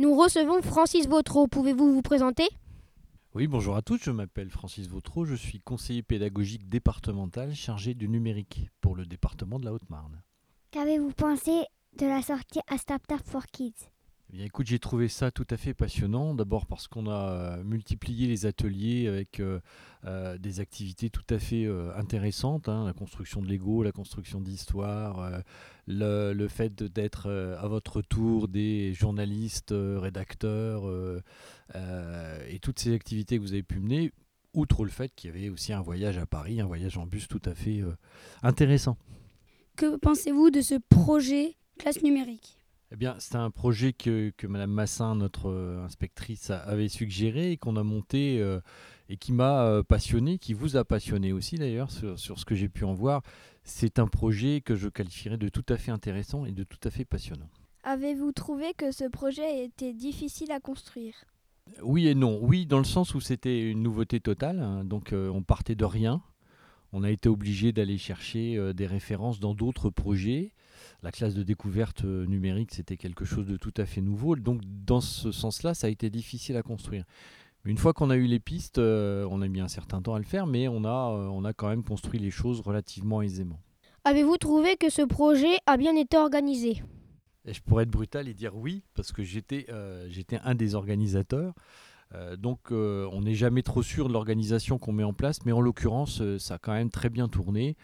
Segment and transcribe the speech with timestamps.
[0.00, 1.48] Nous recevons Francis Vautreau.
[1.48, 2.48] Pouvez-vous vous présenter?
[3.34, 8.08] Oui, bonjour à tous, je m'appelle Francis Vautreau, je suis conseiller pédagogique départemental chargé du
[8.08, 10.22] numérique pour le département de la Haute-Marne.
[10.70, 11.64] Qu'avez-vous pensé
[11.98, 13.90] de la sortie à Startup for Kids?
[14.34, 16.34] Eh écoute, j'ai trouvé ça tout à fait passionnant.
[16.34, 19.58] D'abord parce qu'on a euh, multiplié les ateliers avec euh,
[20.04, 21.66] euh, des activités tout à fait
[21.96, 22.68] intéressantes.
[22.68, 25.42] hein, la construction de Lego, la construction d'histoire,
[25.86, 30.84] le, fait d'être à votre tour des journalistes, rédacteurs
[31.74, 34.12] et toutes ces activités que vous avez pu mener.
[34.54, 37.28] Outre le fait qu'il y avait aussi un voyage à Paris, un voyage en bus
[37.28, 37.82] tout à fait
[38.42, 38.96] intéressant.
[39.76, 42.57] Que pensez-vous de ce projet classe numérique?
[42.90, 47.52] Eh bien, c'est un projet que, que Madame Massin, notre euh, inspectrice, a- avait suggéré
[47.52, 48.60] et qu'on a monté euh,
[49.10, 52.54] et qui m'a euh, passionné, qui vous a passionné aussi d'ailleurs sur, sur ce que
[52.54, 53.22] j'ai pu en voir.
[53.62, 56.90] C'est un projet que je qualifierais de tout à fait intéressant et de tout à
[56.90, 57.48] fait passionnant.
[57.84, 61.14] Avez-vous trouvé que ce projet était difficile à construire?
[61.82, 62.38] Oui et non.
[62.42, 64.60] Oui, dans le sens où c'était une nouveauté totale.
[64.60, 66.22] hein, donc, euh, on partait de rien.
[66.92, 70.52] On a été obligé d'aller chercher euh, des références dans d'autres projets.
[71.02, 74.36] La classe de découverte euh, numérique, c'était quelque chose de tout à fait nouveau.
[74.36, 77.04] Donc, dans ce sens-là, ça a été difficile à construire.
[77.64, 80.14] Mais une fois qu'on a eu les pistes, euh, on a mis un certain temps
[80.14, 83.60] à le faire, mais on a, on a quand même construit les choses relativement aisément.
[84.04, 86.82] Avez-vous trouvé que ce projet a bien été organisé?
[87.44, 90.74] Et je pourrais être brutal et dire oui, parce que j'étais euh, j'étais un des
[90.74, 91.54] organisateurs.
[92.14, 95.52] Euh, donc euh, on n'est jamais trop sûr de l'organisation qu'on met en place, mais
[95.52, 97.76] en l'occurrence, euh, ça a quand même très bien tourné.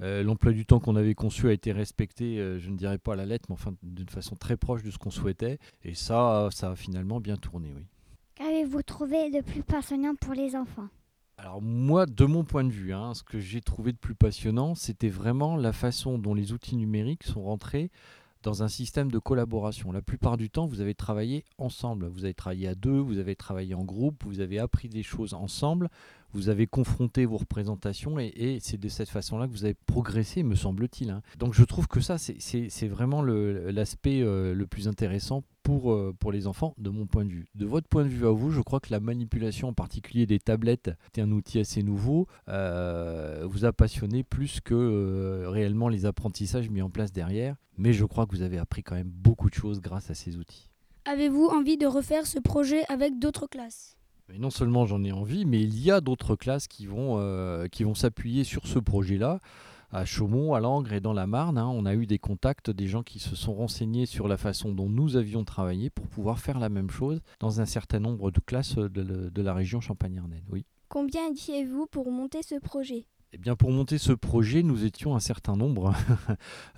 [0.00, 3.24] L'emploi du temps qu'on avait conçu a été respecté, je ne dirais pas à la
[3.24, 5.60] lettre, mais enfin d'une façon très proche de ce qu'on souhaitait.
[5.84, 7.86] Et ça, ça a finalement bien tourné, oui.
[8.34, 10.88] Qu'avez-vous trouvé de plus passionnant pour les enfants?
[11.36, 14.74] Alors moi, de mon point de vue, hein, ce que j'ai trouvé de plus passionnant,
[14.74, 17.92] c'était vraiment la façon dont les outils numériques sont rentrés
[18.42, 19.92] dans un système de collaboration.
[19.92, 22.06] La plupart du temps, vous avez travaillé ensemble.
[22.08, 25.34] Vous avez travaillé à deux, vous avez travaillé en groupe, vous avez appris des choses
[25.34, 25.88] ensemble,
[26.32, 30.54] vous avez confronté vos représentations et, c'est de cette façon-là que vous avez progressé, me
[30.54, 31.10] semble-t-il.
[31.10, 31.22] hein.
[31.38, 36.32] Donc je trouve que ça, c'est- vraiment l'aspect euh, le plus intéressant pour, euh, pour
[36.32, 37.46] les enfants, de mon point de vue.
[37.54, 40.40] De votre point de vue à vous, je crois que la manipulation en particulier des
[40.40, 46.68] tablettes est un outil assez nouveau, euh, vous a passionné plus que réellement les apprentissages
[46.70, 47.56] mis en place derrière.
[47.78, 50.36] Mais je crois que vous avez appris quand même beaucoup de choses grâce à ces
[50.36, 50.68] outils.
[51.04, 53.96] Avez-vous envie de refaire ce projet avec d'autres classes?
[54.34, 57.66] Et non seulement j'en ai envie, mais il y a d'autres classes qui vont, euh,
[57.68, 59.40] qui vont s'appuyer sur ce projet-là.
[59.90, 62.86] À Chaumont, à Langres et dans la Marne, hein, on a eu des contacts, des
[62.86, 66.58] gens qui se sont renseignés sur la façon dont nous avions travaillé pour pouvoir faire
[66.58, 70.44] la même chose dans un certain nombre de classes de la région Champagne-Ardenne.
[70.48, 70.64] Oui.
[70.88, 73.04] Combien étiez-vous pour monter ce projet?
[73.34, 75.94] Eh bien, pour monter ce projet, nous étions un certain nombre.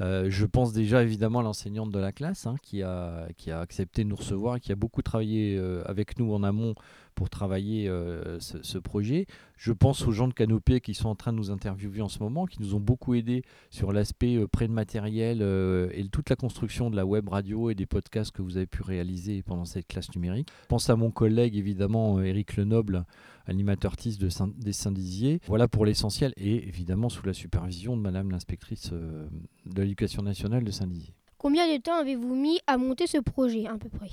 [0.00, 3.60] Euh, je pense déjà évidemment à l'enseignante de la classe hein, qui, a, qui a
[3.60, 6.74] accepté de nous recevoir et qui a beaucoup travaillé euh, avec nous en amont
[7.14, 9.26] pour travailler euh, ce, projet.
[9.56, 12.18] Je pense aux gens de Canopée qui sont en train de nous interviewer en ce
[12.18, 16.30] moment, qui nous ont beaucoup aidés sur l'aspect euh, prêt de matériel euh, et toute
[16.30, 19.64] la construction de la web radio et des podcasts que vous avez pu réaliser pendant
[19.64, 20.48] cette classe numérique.
[20.62, 23.04] Je pense à mon collègue évidemment Éric Lenoble,
[23.46, 25.40] animateur TIS de Saint- des Saint-Dizier.
[25.46, 30.70] Voilà pour l'essentiel et évidemment sous la supervision de Madame l'inspectrice de l'éducation nationale de
[30.70, 31.14] Saint-Dizier.
[31.38, 34.08] Combien de temps avez-vous mis à monter ce projet à peu près?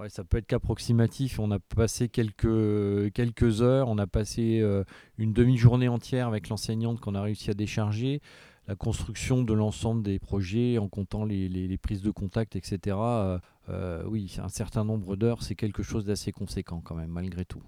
[0.00, 1.38] Ouais, ça peut être qu'approximatif.
[1.38, 4.82] On a passé quelques, quelques heures, on a passé euh,
[5.18, 8.20] une demi-journée entière avec l'enseignante qu'on a réussi à décharger.
[8.66, 12.96] La construction de l'ensemble des projets en comptant les, les- les prises de contact, etc.
[12.96, 13.38] euh,
[13.68, 17.62] euh, oui, un certain nombre d'heures, c'est quelque chose d'assez conséquent quand même, malgré tout.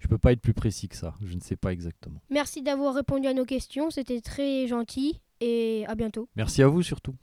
[0.00, 2.20] Je ne peux pas être plus précis que ça, je ne sais pas exactement.
[2.30, 6.28] Merci d'avoir répondu à nos questions, c'était très gentil et à bientôt.
[6.36, 7.14] Merci à vous surtout.